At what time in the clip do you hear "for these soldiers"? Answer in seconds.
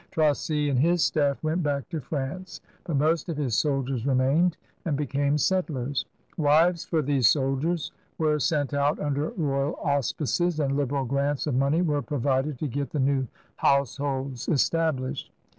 6.83-7.91